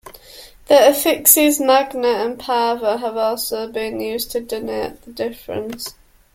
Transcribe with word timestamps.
The 0.65 0.73
affixes 0.87 1.59
'Magna' 1.59 2.07
and 2.25 2.39
'Parva' 2.39 2.97
have 2.97 3.15
also 3.15 3.67
been 3.71 3.99
used 4.01 4.31
to 4.31 4.39
denote 4.39 4.99
the 5.03 5.11
difference. 5.11 5.93